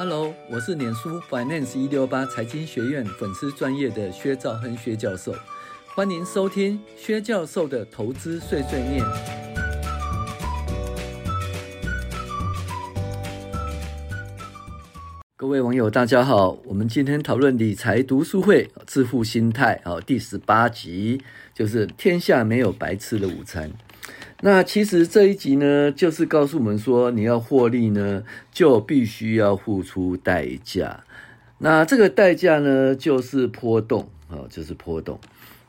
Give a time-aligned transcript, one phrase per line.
[0.00, 5.34] Hello，我是脸书 Finance 一六八财经学院粉丝专业的薛兆亨薛教授，
[5.88, 9.04] 欢迎收听薛教授的投资碎碎念。
[15.36, 21.20] 各位网友，大家好，我们今天讨论理财读书会致富心态啊，第十八集
[21.52, 23.68] 就是天下没有白吃的午餐。
[24.40, 31.02] 那其实这一集呢，就是告诉我们说，你要获利呢，就必须要付出代价。
[31.58, 35.18] 那这个代价呢，就是波动啊，就是波动。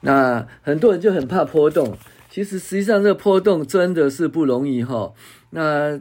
[0.02, 1.98] 那很多人就很怕波动，
[2.30, 5.14] 其实实际上这个波动真的是不容易哈。
[5.50, 6.00] 那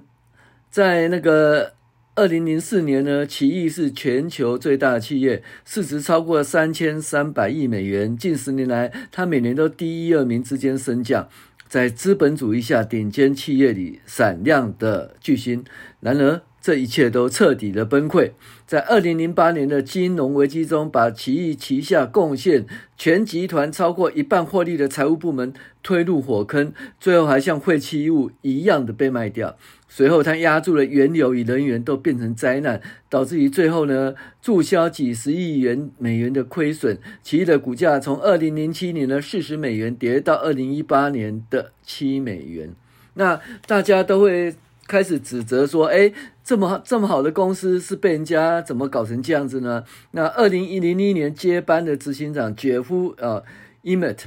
[0.71, 1.73] 在那个
[2.17, 8.15] 二零零四年呢，奇异是全球最大的企业，市值超过三千三百亿美元。
[8.15, 11.27] 近十年来，它每年都第一、二名之间升降。
[11.69, 15.63] 在资本主义下，顶尖企业里闪亮的巨星。
[16.01, 18.33] 然而，这一切都彻底的崩溃。
[18.67, 29.57] 在二零零八年的金融危机中，把奇异旗下贡献全集团超过一半获利的财务部门推入火坑，最后还像废弃物一样的被卖掉。
[29.91, 36.99] 随后，他压住了原油与能源都变成灾难，导致于最后呢，注销几十亿元美元的亏损。
[37.23, 42.75] 奇异的股价从二零零七年的四十美元跌到二零一八年的七美元。
[43.15, 44.55] 那大家都会
[44.87, 46.13] 开始指责说：“哎，
[46.45, 53.43] 这么这么好的公司是被人家怎么搞成这样子呢？”那二零一零一年接班的执行长杰夫呃
[53.83, 54.27] ，Immert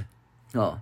[0.53, 0.79] 啊。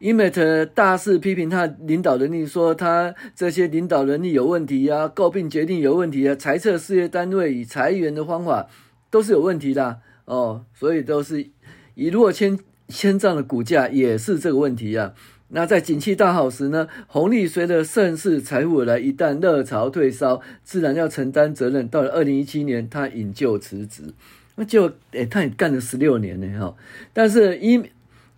[0.00, 8.66] Immert 大肆批评他领导能力，说他这些领导能力有问题啊，诟病决定有问题啊，裁撤事业单位与裁员的方法
[9.10, 11.50] 都是有问题的哦，所以都是
[11.94, 15.12] 一落千千丈的股价也是这个问题啊。
[15.48, 21.86] 那在景气大好时呢，红利随着盛世财富而来，一旦热潮退烧，自然要承担责任。
[21.86, 24.14] 到了二零一七年，他引咎辞职，
[24.54, 26.74] 那就诶，他也干了十六年呢哈，
[27.12, 27.82] 但是伊。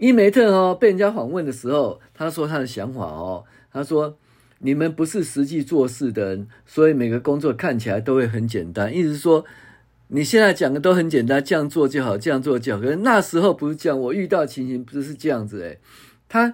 [0.03, 4.19] 伊梅特哦，被人家访问的时候，他说他的想法哦，他说
[4.59, 8.93] ：“你们不是实际做事的人，所以每个工作看起来都会很简单。
[8.93, 9.45] 意思是说，
[10.09, 12.83] 你现在讲的都很简单，这样做就好，这样做就好。
[12.83, 15.79] 可是那时候不是这样，我遇到情形不是这样子诶。
[16.29, 16.53] 他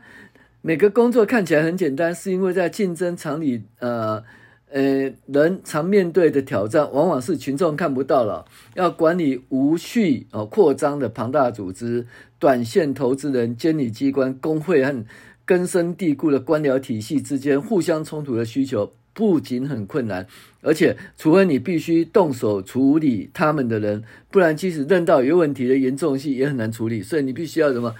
[0.61, 4.23] 每个工作看起来很简单，是因为在竞争场里，呃。”
[4.71, 8.45] 呃，人常面对的挑战，往往是群众看不到了。
[8.75, 12.07] 要管理无序哦扩张的庞大组织，
[12.39, 15.05] 短线投资人、监理机关、工会和
[15.47, 20.27] 根深蒂固的官僚体系之间互相冲突的需求，不仅很困难，
[20.61, 27.03] 而且除非你必须动手处理他们的人，不然即使认到有问题的严重性，也很难处理。
[27.03, 27.95] 所以你必须要什么？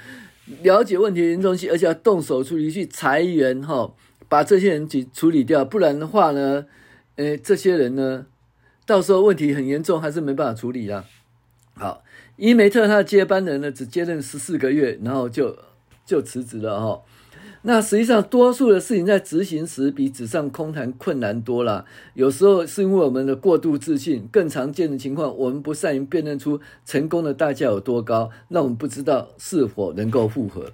[0.63, 3.91] 了解问题的严重性，而且要动手处理，去裁员哈。
[4.29, 6.67] 把这些人给处理掉，不然的话呢，
[7.17, 8.27] 诶，这些人呢，
[8.87, 11.05] 到时候问题很严重，还是没办法处理啦。
[11.75, 12.03] 好，
[12.37, 15.57] 伊梅特他的接班人呢，只接任十四个月，然后就
[16.05, 17.03] 就辞职了哈。
[17.63, 21.85] 那实际上，多数的事情在执行时比纸上空谈困难多了。
[22.15, 30.73] 有时候是因为我们的过度自信，更常见的情况，我们不善于辨认出成功的代价有多高，那我们不知道是否能够复合。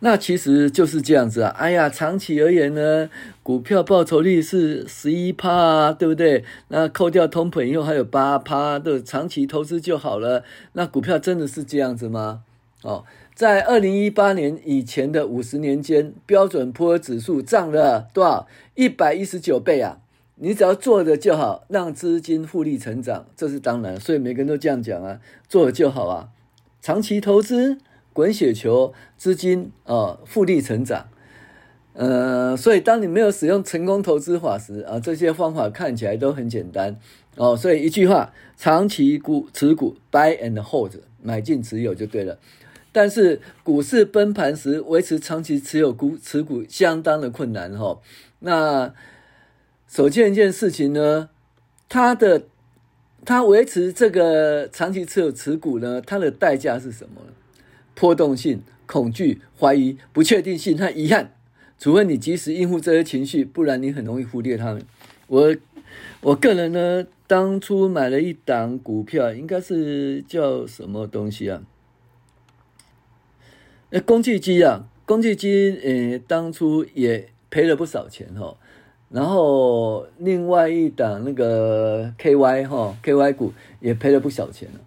[0.00, 1.50] 那其实就是这样子啊！
[1.58, 3.10] 哎呀，长期而言呢，
[3.42, 6.44] 股票报酬率是十一趴啊，对不对？
[6.68, 10.44] 那扣掉通膨以后还有八趴的长期投资就好了。
[10.74, 12.42] 那股票真的是这样子吗？
[12.82, 13.04] 哦，
[13.34, 18.46] 在二零一八年以前的五十年间，标准普尔指数涨了多少？
[18.76, 19.98] 一百一十九倍啊！
[20.36, 23.98] 你只要做的就好，让资金复利成长，这是当然。
[23.98, 26.28] 所以每个人都这样讲啊，做的就好啊，
[26.80, 27.78] 长期投资。
[28.18, 31.06] 滚雪球资金啊，复利成长，
[31.92, 36.98] 呃，所以当你没有使用成功投资法时啊，这些方法看起来都很简单
[37.36, 37.56] 哦。
[37.56, 42.40] 所以一句话，长期股持股，buy and hold，买进持有就对了。
[42.90, 48.00] 但是股市崩盘时，维持长期持有股持股相当的困难哈。
[48.40, 48.92] 那
[49.86, 51.28] 首先一件事情呢，
[51.88, 52.46] 它的
[53.24, 57.32] 它维持这个长期持有持股呢，它的代价是什么呢？
[57.98, 61.34] 波动性、恐惧、怀疑、不确定性和遗憾，
[61.80, 64.84] 除非你及时应付这些情绪，不然你很容易忽略他们。
[65.26, 65.56] 我
[66.20, 71.60] 我个人呢，当初买了一档股票，应该是叫什么东西啊？
[73.90, 78.56] 那工具机啊，工具机，呃，当初也赔了不少钱哈。
[79.10, 84.80] 然后另外一档那个 KY 哈，KY 股也赔了不少钱了。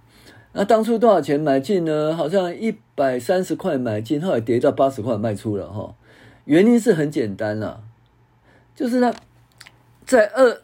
[0.53, 2.15] 那当初多少钱买进呢？
[2.15, 5.95] 好像一百三十块买进，后来跌到八十块卖出了哈。
[6.45, 7.81] 原因是很简单啦，
[8.75, 9.13] 就是呢
[10.05, 10.61] 在二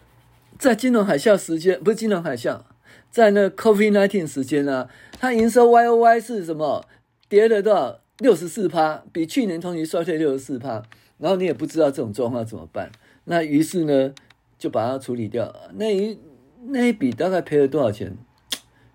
[0.57, 2.61] 在金融海啸时间，不是金融海啸，
[3.09, 4.89] 在那 COVID-19 时间呢，
[5.19, 6.85] 它营收 Y O Y 是什么？
[7.29, 7.99] 跌了多少？
[8.19, 10.81] 六十四趴，比去年同期衰退六十四趴。
[11.19, 12.91] 然后你也不知道这种状况怎么办，
[13.25, 14.13] 那于是呢，
[14.59, 15.53] 就把它处理掉。
[15.75, 16.19] 那一
[16.65, 18.17] 那一笔大概赔了多少钱？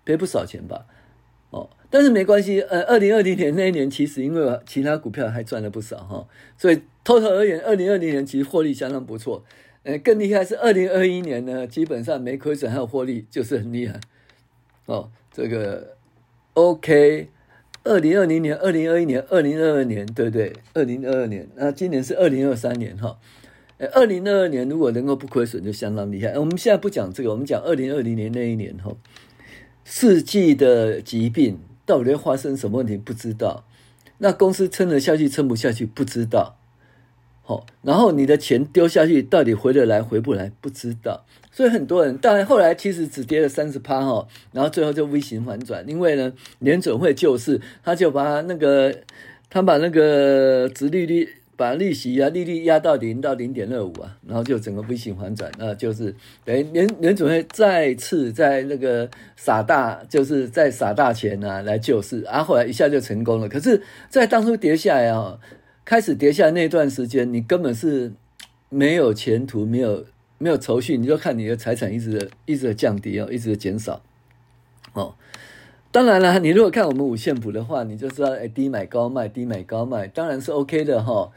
[0.05, 0.85] 赔不少钱吧。
[1.51, 2.61] 哦，但是没关系。
[2.61, 6.27] 呃，二零二零年那一年，其实因为其他股票还赚了不少哈，
[6.57, 9.43] 所以偷偷而言，二零二零年其实获利相当不错。
[9.83, 13.99] 呃，更厉害是二零二一年呢，基本上没亏损还有获利，就是很厉害。
[14.85, 15.95] 哦，这个
[16.53, 17.29] OK。
[17.85, 20.53] 二零二零年、二零二一年、二零二二年，对不对？
[20.73, 23.19] 二零二二年，那今年是二零二三年哈。
[23.77, 26.39] 呃，二零二二年如果能够不亏损，就相当厉害。
[26.39, 28.95] 我们现在不讲这个，我们讲二零二零年那一年哈，
[29.85, 32.97] 世纪的疾病到底发生什么问题？
[32.97, 33.63] 不知道。
[34.19, 36.57] 那公司撑得下去，撑不下去，不知道。
[37.41, 41.25] 好，然后你的钱丢下去，到底回得来回不来，不知道。
[41.51, 48.95] 所以很多人，当然后来其实只跌了三十趴哈，然后最后就 V 型反转，因为呢，联准会救市，他就把那个
[49.49, 63.47] 他把那个殖利率把利息啊利率压到零到零点二五啊，然后就整个 V 型反转，那就是等于联联准会再次在那个撒大，就是在撒大钱啊来救市，啊后来一下就成功了。
[63.47, 65.39] 可是，在当初跌下来啊。
[65.85, 68.13] 开始跌下那段时间，你根本是
[68.69, 70.05] 没有前途，没有
[70.37, 74.01] 没有储蓄，你就看你的财产一直一直的降低哦，一直的减少
[74.93, 75.13] 哦。
[75.93, 81.31] 当然了，你如果看我们五线谱的话，你就知道，哎，低买高卖，低买高卖，当然是 OK 的哈。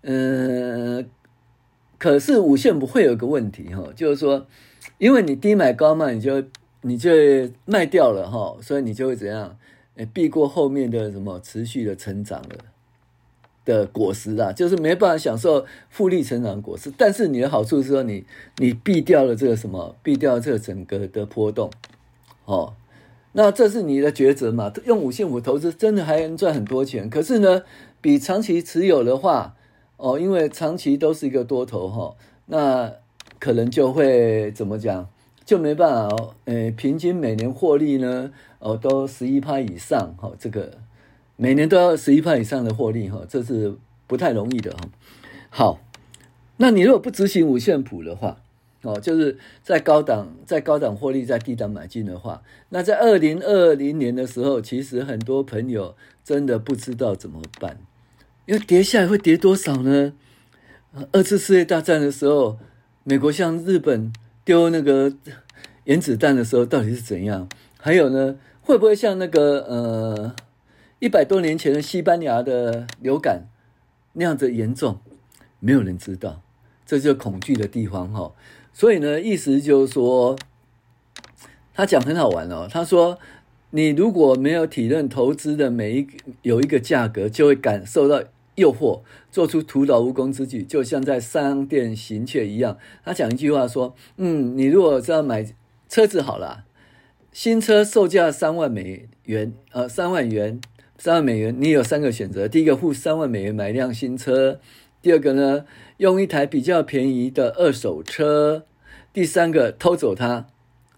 [0.00, 1.06] 嗯，
[1.98, 4.46] 可是五线谱会有个问题哈，就是说，
[4.96, 6.42] 因为你低买高卖，你就
[6.80, 7.10] 你就
[7.66, 9.58] 卖掉了哈，所以你就会怎样？
[9.96, 12.64] 哎，避过后面的什么持续的成长了。
[13.66, 18.24] 的果实啊，就是没办法享受复利成长果实，但是你的好处是说你，
[18.56, 21.70] 你避掉了这个什么，避掉了这个整个的波动，
[22.46, 22.74] 哦，
[23.32, 24.72] 那这是你的抉择嘛？
[24.84, 27.62] 用五线谱投资真的还能赚很多钱，可是呢，
[28.00, 29.56] 比长期持有的话，
[29.96, 32.92] 哦，因为长期都是一个多头哈、哦，那
[33.38, 35.08] 可能就会怎么讲，
[35.44, 40.78] 就没办法哦，诶，平均每年获利呢，哦，都十一趴以上，哈、哦，这个。
[41.36, 43.74] 每年都要十一趴以上的获利哈，这是
[44.06, 44.78] 不太容易的哈。
[45.48, 45.80] 好，
[46.58, 48.36] 那你如果不执行五线谱的话，
[48.82, 57.78] 哦，就是在高档在高档获利，在低档买进的话，那在二零二零年的时候，其实很多朋友真的不知道怎么办，
[58.46, 60.12] 因为跌下来会跌多少呢？
[61.12, 62.58] 二次世界大战的时候，
[63.04, 64.12] 美国向日本
[64.44, 65.14] 丢那个
[65.84, 67.48] 原子弹的时候，到底是怎样？
[67.78, 70.34] 还有呢，会不会像那个呃？
[70.98, 73.48] 一百多年前的西班牙的流感
[74.12, 75.00] 那样子严重，
[75.58, 76.42] 没有人知道，
[76.86, 78.30] 这就恐惧的地方哈。
[78.72, 80.36] 所以呢，意思就是说，
[81.74, 82.66] 他讲很好玩哦。
[82.70, 83.18] 他说，
[83.70, 86.06] 你如果没有体认投资的每一
[86.42, 88.22] 有一个价格，就会感受到
[88.54, 92.78] 诱惑，做出徒劳无功之举，就像在商店行窃一样。
[93.04, 95.46] 他讲一句话说，嗯，你如果是要买
[95.88, 96.64] 车子好了，
[97.32, 100.60] 新车售价三万美元，呃，三万元。
[100.98, 104.60] 三万美元，你有三个选择：第一个付三万美元买一辆新车；
[105.02, 105.66] 第二个呢，
[105.98, 108.62] 用一台比较便宜的二手车；
[109.12, 110.46] 第三个偷走它。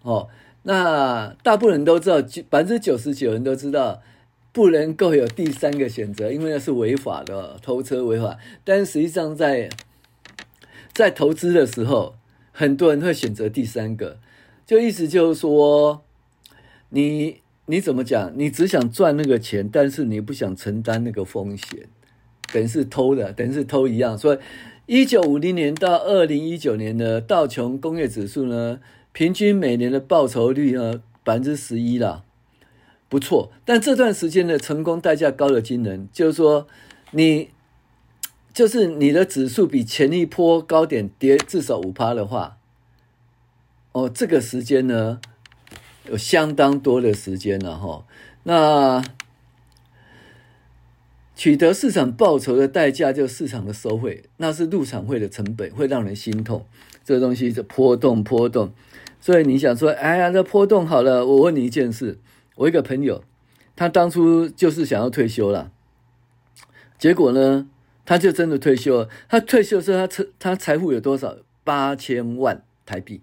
[0.02, 0.28] 哦，
[0.62, 4.02] 那大部分人都知道，百分之九十九人都知道
[4.52, 8.38] 不能够有第三个选择，因为那是违法的，偷车违法。
[8.62, 9.68] 但实际上在，
[10.92, 12.14] 在在投资的时候，
[12.52, 14.18] 很多人会选择第三个，
[14.66, 16.04] 就意思就是说，
[16.90, 17.42] 你。
[17.66, 18.30] 你怎么讲？
[18.36, 21.88] 你只想赚那个钱，但是你不想承担那个风险，
[22.54, 24.16] 等于是偷的，等于是偷一样。
[24.16, 24.38] 所以，
[24.86, 28.78] 一九五零年到二零一九年的道琼工业指数呢，
[29.12, 32.22] 平均每年的报酬率呢百分之十一啦，
[33.08, 33.50] 不错。
[33.64, 36.68] 但这段时间的成功代价高得惊人，就是说，
[37.10, 37.50] 你
[38.52, 42.58] 就是你的指数比前一波高点跌至少五趴的话，
[43.90, 45.20] 哦，这个时间呢？
[46.10, 48.04] 有相当多的时间了哈，
[48.42, 49.02] 那
[51.36, 56.64] 取得市场报酬的代价就是市场的收费，那是入场费的成本，会让人心痛。
[57.04, 58.72] 这东西是波动波动，
[59.20, 61.26] 所以你想说，哎呀，这波动好了。
[61.26, 62.18] 我问你一件事，
[62.56, 63.24] 我一个朋友，
[63.76, 65.70] 他当初就是想要退休了，
[66.98, 67.68] 结果呢，
[68.06, 69.08] 他就真的退休了。
[69.28, 71.36] 他退休的时候，他财他财富有多少？
[71.64, 73.22] 八千万台币。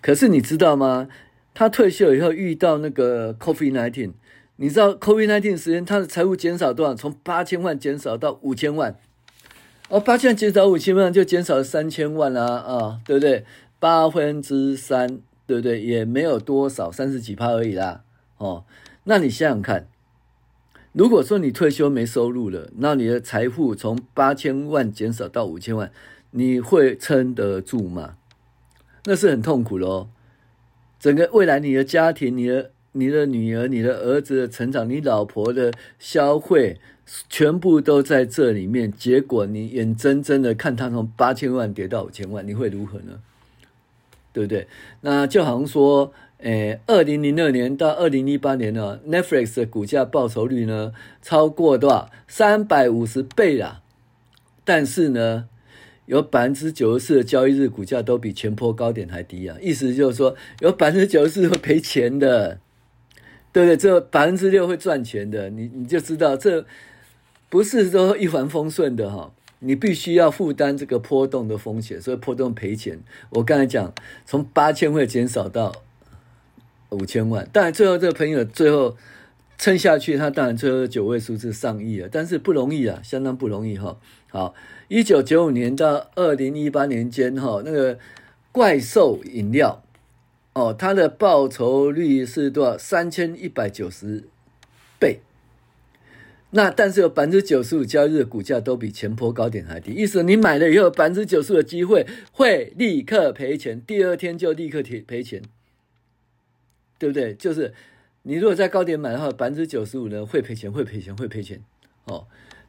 [0.00, 1.08] 可是你知道吗？
[1.54, 4.12] 他退休以后遇到那个 COVID-19，
[4.60, 6.92] 你知道 COVID-19 时间他的财务减少多少？
[6.92, 8.96] 从八千万减少到五千万，
[9.88, 13.44] 哦，八千万减少五千万就减少了三千万啊，啊，对不对？
[13.78, 15.80] 八分之三对不对？
[15.80, 18.02] 也没有多少，三十几趴而已啦。
[18.38, 18.64] 哦，
[19.04, 19.86] 那你想想看，
[20.92, 25.92] 如果说你退休没收入了，那你的财富从八千万减少到五千万，
[26.32, 28.16] 你会撑得住吗？
[29.04, 30.08] 那是很痛苦的哦。
[30.98, 36.78] 整个未来，你的家庭、你的、你的女儿、你的儿子的成长、你老婆的消费，
[37.28, 38.92] 全部都在这里面。
[38.92, 43.20] 结果你眼睁睁的看他从八千万跌到五千万，你会如何呢？
[44.32, 44.68] 对不对？
[45.00, 52.10] 那就好像说，诶，二零零二年到二零一八年呢，Netflix 的股价报酬率呢，超过多少？
[52.28, 53.82] 三百五十倍啦。
[54.64, 55.48] 但是呢，
[56.04, 59.56] 有百分之九十四的交易日股价都比前波高点还低啊！
[59.60, 62.60] 意思就是说，有百分之九十四会赔钱的，
[63.52, 63.76] 对不对？
[63.76, 66.64] 这百分之六会赚钱的，你你就知道这
[67.48, 69.32] 不是说一帆风顺的哈。
[69.60, 73.00] 你必须要负担这个波动的风险，所以波动赔钱。
[73.30, 73.92] 我刚才讲，
[74.24, 75.72] 从八千会减少到
[76.90, 78.96] 五千万，当然最后这个朋友最后
[79.58, 83.98] 撑下去，他当然最后九位数字上亿了，但是不容易啊，相当不容易哈。
[84.30, 84.54] 好。
[84.90, 87.98] 一九九五年到二零一八年间，哈，那个
[88.50, 89.82] 怪兽饮料，
[90.54, 92.76] 哦，它的报酬率是多少？
[92.76, 94.24] 三千一百九十
[94.98, 95.20] 倍。
[96.50, 105.42] 那但是有百分之九十五交易的股价都比前波高点还低，意思你买了以后，百分之九十五的机会会立刻赔钱，第二天就立刻赔赔钱，
[106.98, 107.34] 对不对？
[107.34, 107.74] 就是
[108.22, 111.62] 你如果在高点买的话，百分之九十五呢会赔钱，会赔钱，会赔钱，
[112.04, 112.26] 哦。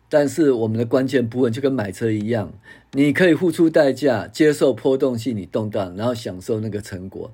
[0.10, 2.52] 但是我们的关键部分就跟买车一样，
[2.92, 7.32] 你可以付出代价，接受波动性你动荡，然后享受那个成果。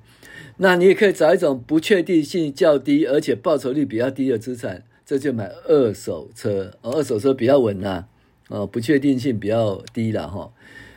[0.58, 6.72] 那你也可以找一种不确定性较低，而且报酬率比较低的资产，这就买二手车。
[6.82, 8.06] 二手车比较稳呐，
[8.48, 10.50] 哦，不确定性比较低了哈。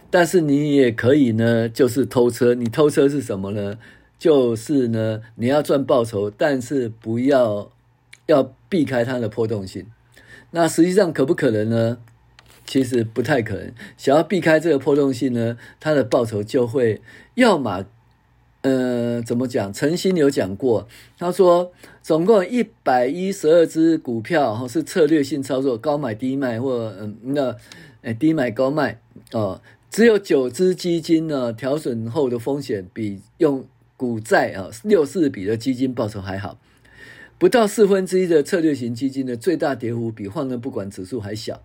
[0.09, 2.53] 但是你也可以呢，就是偷车。
[2.53, 3.77] 你偷车是什么呢？
[4.17, 7.71] 就是呢，你要赚报酬，但是不要
[8.25, 9.85] 要避开它的波动性。
[10.51, 11.97] 那实际上可不可能呢？
[12.65, 13.73] 其实不太可能。
[13.97, 17.01] 想要避开这个波动性呢，它的报酬就会
[17.35, 17.85] 要么，
[18.61, 19.71] 呃，怎么讲？
[19.71, 20.87] 陈昕有讲过，
[21.17, 28.99] 他说总共一百一十二只股票哈是策略性操作，高买低卖或嗯那低买高卖
[29.31, 36.59] 哦，只有九只基金呢调损后的风险比用股债啊六四比的基金报酬还好。
[37.37, 41.61] 不到四分之一的策略型基金的最大跌幅比换根不管指数还小，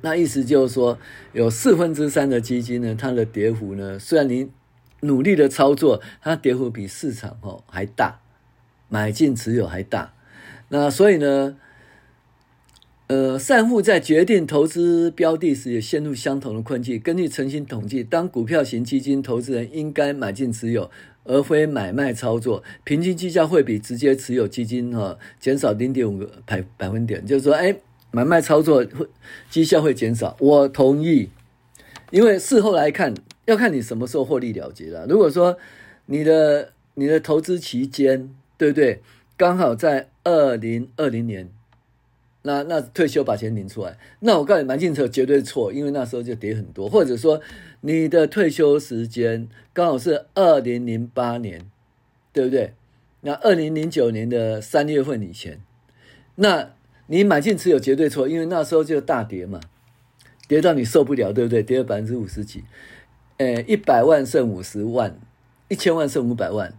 [0.00, 0.98] 那意思就是说，
[1.34, 4.48] 有四分之三的基金呢，它的跌幅呢，虽然你
[5.02, 8.18] 努力的操作，它跌幅比市场哦还大，
[8.88, 10.14] 买进持有还大，
[10.70, 11.56] 那所以呢，
[13.06, 16.98] 呃，散户在决定投资标的时也陷入相同的困境。
[16.98, 20.90] 根据陈昕统计，当股票型基金投资人应该买进持有。
[21.24, 27.72] 而非买卖操作，平均绩效会比直接持有基金哈减少零点五个百百分点，就是说，哎，
[28.10, 29.06] 买卖操作会
[29.48, 30.36] 绩效会减少。
[30.40, 31.30] 我同意，
[32.10, 35.06] 因为事后来看，要看你什么时候获利了结了。
[35.06, 35.58] 如果说
[36.06, 39.00] 你的你的投资期间，对不对？
[39.36, 41.50] 刚好在二零二零年。
[42.44, 47.40] 那那退休把钱领出来，那我告诉你，买进车绝对错，因为那时候就跌很多，或者说
[47.82, 51.70] 你的退休时间刚好是二零零八年，
[52.32, 52.74] 对不对？
[53.20, 55.60] 那二零零九年的三月份以前，
[56.34, 56.72] 那
[57.06, 59.60] 你买进持有绝对错，因为那时候就大跌嘛，
[60.48, 61.62] 跌到你受不了，对不对？
[61.62, 62.64] 跌了百分之五十几，
[63.38, 65.18] 诶，一百万剩五十万，
[65.68, 66.72] 一千万剩五百万，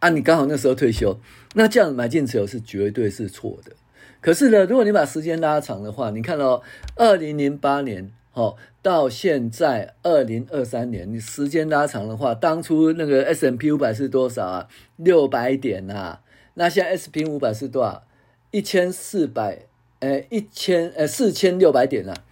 [0.00, 1.18] 啊，你刚好那时候退休，
[1.54, 3.72] 那这样买进持有是绝对是错的。
[4.20, 6.62] 可是呢，如果你把时间拉长的话，你看到
[6.96, 14.68] 二零零八年，哦，到现在二零二三年，你时间拉长的话，当初那个 S&P 五百是多少啊？
[14.96, 16.20] 六百点呐、啊。
[16.54, 18.02] 那现在 S&P 五百是多少？
[18.50, 19.66] 一千四百，
[20.00, 22.24] 诶，一千，呃，四千六百点呐、啊。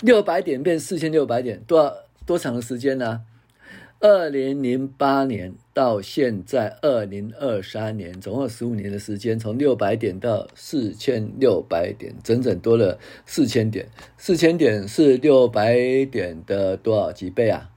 [0.00, 1.94] 六百点变四千六百点，多少
[2.26, 3.22] 多长的时间呢、
[4.00, 13.86] 二零零八年到现在二零二三年，总共十五年的时间，从六百点到四千六百点，整整多了四千点。
[14.16, 17.70] 四千点是六百点的多少几倍啊？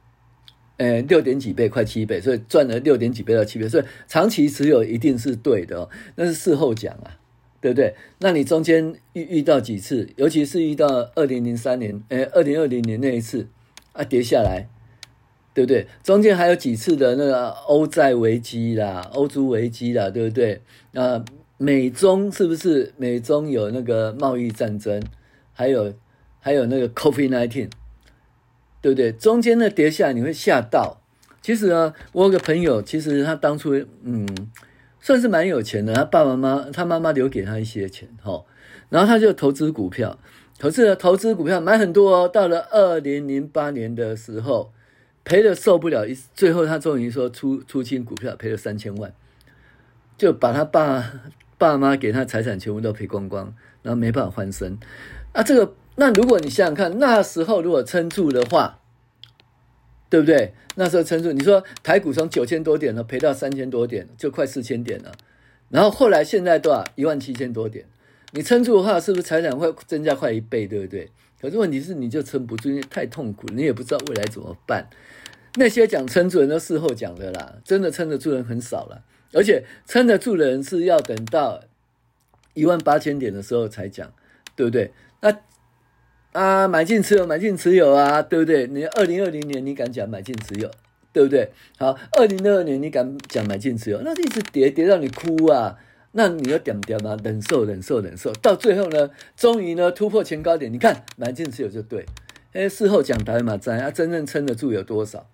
[0.78, 3.68] 呃，六点几倍，快七倍，所以赚了六点几倍到七倍。
[3.68, 7.18] 所以长期持有一定是对的哦，那是事后讲啊，
[7.60, 7.96] 对不对？
[8.20, 13.48] 那你中间遇遇到几次，尤其是遇到二零零三年，呃，二零二零年那一次
[13.98, 14.70] 啊，跌下来。
[15.54, 15.88] 对不对？
[16.04, 20.62] 中间还有几次的那个欧债危机啦、欧洲危机啦，对不对？
[20.92, 21.26] 那
[21.58, 25.02] 美中是不是美中有那个贸易战争？
[25.54, 25.92] 还有
[26.40, 27.72] 还有那个 COVID-19，
[28.82, 29.12] 对不对？
[29.12, 31.02] 中间的跌下来你会吓到，
[31.42, 33.74] 其实呢，我有个朋友，其实他当初
[34.04, 34.28] 嗯，
[35.02, 38.46] 算是蛮有钱的，他爸爸妈妈，他妈妈留给他一些钱，哈，
[38.90, 40.20] 然后他就投资股票，
[40.60, 44.72] 投资投资股票买很多哦，到了二零零八年的时候，
[45.24, 49.14] 赔的受不了，一最后他终于说出出清股票，赔了三千万，
[50.18, 51.14] 就把他爸
[51.58, 54.78] 爸妈给他财产全部都赔光光，然后没办法翻身，
[55.34, 58.80] 啊，这个那如果你想想看，那时候如果撑住的话。
[60.10, 60.54] 对不对？
[60.76, 65.12] 那时候撑住，你说台股从九千多点呢，赔到三千多点，就快四千点了。
[65.68, 66.86] 然后后来现在多少？
[66.96, 67.84] 一万七千多点。
[68.32, 70.68] 你撑住的话，是不是财产会增加快一倍？
[70.68, 71.10] 对不对？
[71.42, 74.88] 可是问题是，你就撑不住，因为太痛苦，你也不知道未来怎么办。
[75.56, 79.04] 那些讲撑住人都事后讲的啦，真的撑得住人很少了。
[79.34, 81.62] 而且撑得住的人是要等到
[82.54, 84.14] 一万八千点的时候才讲，
[84.56, 84.92] 对不对？
[85.22, 85.38] 那。
[86.34, 88.68] 啊，买进持有，买进持有啊，对不对？
[88.68, 90.70] 你二零二零年你敢讲买进持有，
[91.12, 91.50] 对不对？
[91.80, 95.80] 好，二零二二年你敢讲买进持有，那一直跌跌到你哭啊，
[96.20, 102.08] 那你要点点嘛，忍受忍受忍受，到最后呢，终于呢突破前高点，你看买进持有就对。
[102.54, 105.30] 哎，事后讲台嘛，咱啊真正撑得住有多少？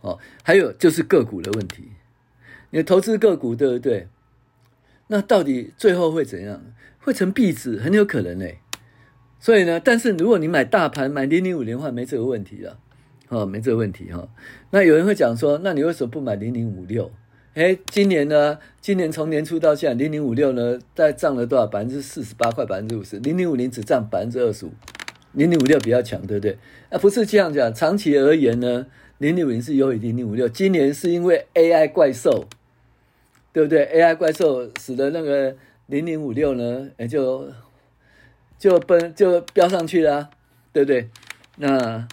[0.00, 1.92] 哦，还有就是个股的问题，
[2.70, 4.08] 你投资个股对不对？
[5.08, 6.64] 那到底最后会怎样？
[6.98, 8.60] 会成壁纸，很有可能嘞。
[9.38, 12.78] 所以呢，但是如果你买大盘买零零五零的话，没这个问题了，
[13.28, 14.26] 哦，没这个问题哈。
[14.70, 17.12] 那有人会讲说，那你为什么不买零零五六？
[17.54, 21.66] 诶，今年呢，今年从年初到现在，零零五六呢，在涨了多少？
[21.66, 23.18] 百分之四十八，快百分之五十。
[23.18, 24.70] 零零五零只涨百分之二十五，
[25.32, 26.56] 零零五六比较强，对不对？
[26.90, 28.86] 啊，不是这样讲，长期而言呢，
[29.18, 30.48] 零零五零是优于零零五六。
[30.48, 32.46] 今年是因为 AI 怪兽，
[33.52, 35.54] 对不对？AI 怪兽使得那个
[35.86, 37.50] 零零五六呢，也就。
[38.58, 40.30] 就奔就飙上去了，
[40.72, 41.10] 对不对？
[41.56, 42.06] 那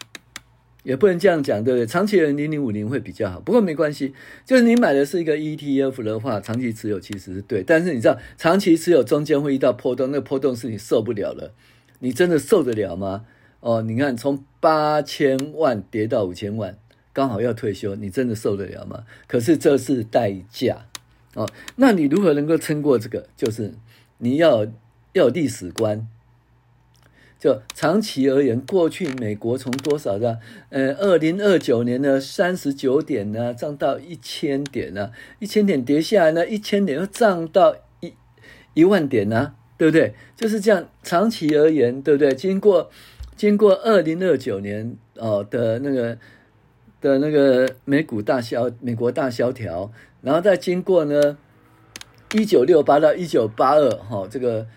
[0.89, 1.85] 也不能这样讲，对不对？
[1.85, 4.11] 长期的零零五零会比较好，不过没关系。
[4.43, 7.61] 就是你买的是一个 ETF 的话，长期持有其实是对。
[7.61, 11.53] 但是你知道，长期持有中间会遇到波动，那个波动是你受不了了。
[11.99, 13.25] 你真的受得了吗？
[13.59, 16.75] 哦，你看从八千万跌到五千万，
[17.13, 19.03] 刚好要退休，你真的受得了吗？
[19.27, 20.87] 可是这是代价
[21.35, 21.47] 哦。
[21.75, 23.27] 那你如何能够撑过这个？
[23.37, 23.75] 就是
[24.17, 24.65] 你要
[25.13, 26.07] 要有历史观。
[27.39, 38.13] 就长期而言，过去美国从多少的呃，二零二九年的三十九点呢，涨到一千点呢，一千点跌下来呢，一千点又涨到一
[38.73, 40.13] 一万点呢，对不对？
[40.35, 42.35] 就是这样，长期而言，对不对？
[42.35, 42.91] 经过
[43.37, 46.17] 经过二零二九年哦的那个
[46.99, 49.89] 的那个美股大萧，美国大萧条，
[50.21, 51.37] 然后再经过呢
[52.33, 54.67] 一九六八到一九八二哈这个。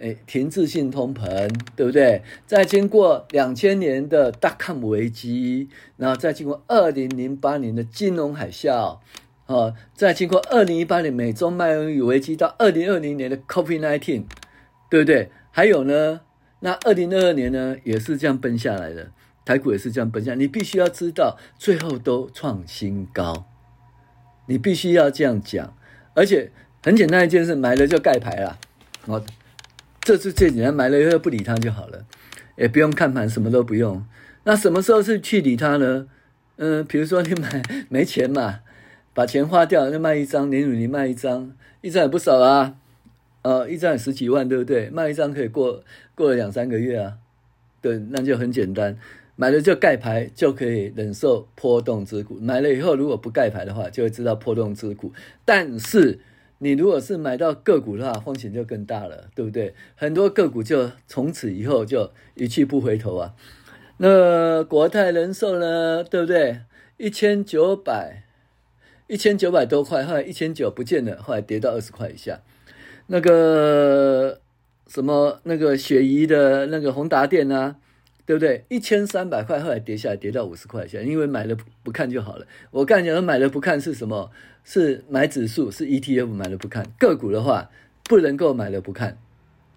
[0.00, 2.22] 哎，停滞性通膨，对不对？
[2.46, 8.98] 再经过两千年的 dot-com 危机，然后再经过二零零八年的金融海啸，
[9.46, 14.24] 哦，再经过二零一八年美中贸易危机到二零二零年的 COVID-19，
[14.88, 15.30] 对不对？
[15.50, 16.20] 还有呢，
[16.60, 19.10] 那二零二二年呢，也是这样奔下来的，
[19.44, 20.36] 台股也是这样奔下来。
[20.36, 23.46] 你必须要知道，最后都创新高，
[24.46, 25.74] 你必须要这样讲。
[26.14, 28.58] 而且很简单一件事，买了就盖牌了，
[29.06, 29.24] 哦。
[30.08, 32.06] 这是最简单，买了以后不理他就好了，
[32.56, 34.02] 也不用看盘，什么都不用。
[34.44, 36.08] 那什么时候是去理他呢？
[36.56, 38.60] 嗯，比如说你买 没钱嘛，
[39.12, 42.76] 把钱花掉，那卖一张，年你卖一张，一张也不少啊，
[43.42, 44.88] 呃，一张也十几万，对不对？
[44.88, 47.18] 卖一张可以过过了两三个月啊，
[47.82, 48.96] 对，那就很简单，
[49.36, 52.38] 买了就盖牌，就可以忍受波动之苦。
[52.40, 55.12] 买了以后如果不盖牌的话，就会知道波动之苦，
[55.44, 56.20] 但是。
[56.58, 59.74] 你如果是买到个股的话，风险就更大了，对不对？
[59.94, 63.34] 很多个股就从此以后就一去不回头啊。
[63.98, 66.60] 那国泰人寿呢，对不对？
[66.96, 68.24] 一千九百，
[69.06, 72.40] 一千九百多块，后来一千九不见了，后来跌到二十块以下。
[73.06, 74.40] 那个
[74.86, 77.76] 什么，那个雪姨的那个宏达店啊。
[78.28, 78.66] 对不对？
[78.68, 82.46] 一千三百块，后来跌下来，跌到五十块钱，因为买了不看就好了。
[82.70, 84.30] 我刚才讲买了不看是什么？
[84.70, 86.84] 是买指数，是 ETF 买了不看。
[86.98, 87.70] 个股的话，
[88.04, 89.16] 不能够买了不看，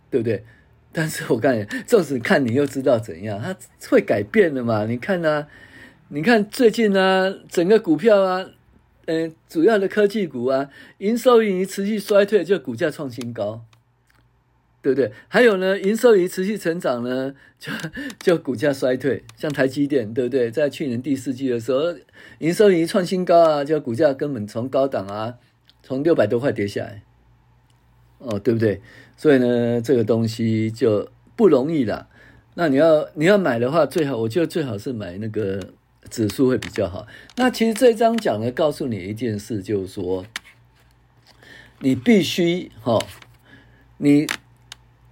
[0.10, 0.44] 对不对？
[0.92, 3.56] 但是我看，纵使看你又知道怎样，它
[3.90, 4.86] 会改变的嘛？
[4.86, 5.48] 你看呢、
[6.10, 8.46] 你看最近呢、整个股票啊，
[9.06, 13.64] 嗯、呃，主要的科技股啊，营收已经持续衰退，就股价创新高。
[14.82, 15.12] 对不对？
[15.28, 17.72] 还有呢，营收一持续成长呢，就
[18.20, 20.50] 就股价衰退，像台积电，对不对？
[20.50, 21.96] 在去年第四季的时候，
[22.40, 25.36] 营收一创新高啊，就股价根本从高档啊，
[25.84, 27.04] 从六百多块跌下来，
[28.18, 28.82] 哦，对不对？
[29.16, 32.08] 所以呢，这个东西就不容易了。
[32.56, 35.74] 那你要你要买的话，最好我觉得最好是买那个
[36.10, 37.06] 指数会比较好。
[37.38, 40.26] 那其实这一章讲的告诉你一件事，就是说，
[41.80, 43.00] 你必须哈，
[43.98, 44.28] 你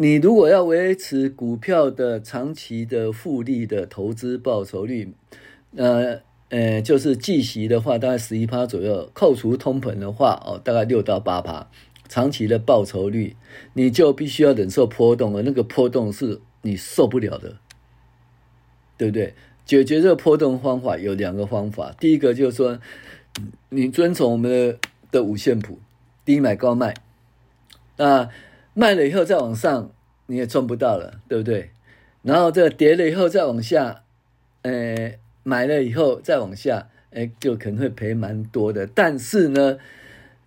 [0.02, 5.14] 你如果要维持股票的长期的复利的投资报酬率，
[5.76, 11.70] 呃呃，就是计息的话，大概十一趴左右，扣除通膨的话，哦，大概六到八趴，
[12.08, 13.36] 长期的报酬率，
[13.74, 17.58] 你就必须要忍受波动，而那个波动是你受不了的。
[18.98, 19.34] 对不对？
[19.66, 21.94] 解决这个波动方法有两个方法。
[22.00, 22.80] 第一个就是说，
[23.68, 24.80] 你遵从我们的
[25.12, 25.78] 的五线谱，
[26.24, 26.94] 低买高卖。
[27.98, 28.30] 那
[28.74, 29.92] 卖了以后再往上，
[30.28, 31.72] 你也赚不到了，对不对？
[32.22, 34.04] 然后这跌了以后再往下，
[34.62, 38.88] 呃，买了以后再往下，哎，就可能会赔蛮多的。
[38.88, 39.78] 但是呢，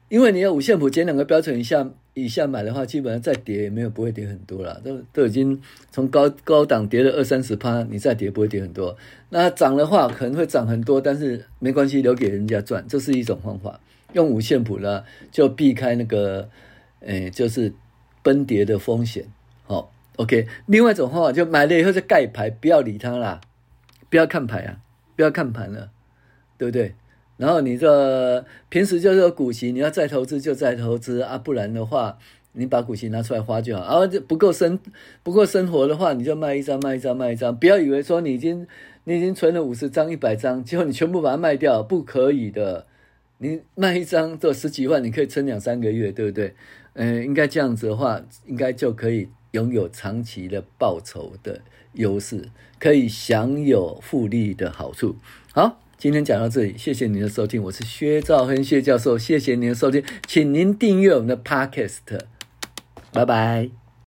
[0.09, 1.91] 因为你要五线谱减两个标准以下。
[2.15, 5.59] 以下买的话，基本上再跌也没有不会跌很多了，都都已经
[5.91, 8.95] 从高高档跌了二三十趴，你再跌不会跌很多。
[9.31, 13.81] 那涨的话可能会涨很多，但是没关系，留给人家赚，这是一种方法。
[14.13, 16.51] 用五线谱呢，就避开那个，
[17.01, 17.73] 诶，就是
[18.23, 19.27] 崩跌的风险。
[19.65, 20.47] 好，OK。
[20.67, 23.41] 另外一种方法就买了以后就盖牌，不要理它啦，
[24.09, 24.79] 不要看牌啊，
[25.17, 25.91] 不要看盘了，
[26.57, 26.95] 对不对？
[27.37, 32.19] 然后你这平时就是股息，你要再投资就再投资啊，不然的话，
[32.53, 33.83] 你把股息拿出来花就好。
[33.83, 34.79] 啊，就不够生
[35.23, 37.57] 不够生活的话，你就卖一张卖一张卖一张。
[37.57, 38.67] 不要以为说你已经
[39.05, 42.87] 你已经存了五十张一百张，结果你全部把它卖掉，不可以的。
[43.39, 46.55] 你卖一张做十几万，你可以撑两三个月，对不对？
[46.95, 51.61] 嗯，应该这样子的话，应该就可以拥有长期的报酬的
[51.93, 55.17] 优势，可以享有复利的好处。
[55.53, 55.79] 好。
[55.99, 61.99] 今天讲到这里，谢谢您的收听，我是薛兆恒薛教授，谢谢您的收听，请您订阅我们的 Podcast，
[63.13, 63.82] 拜拜。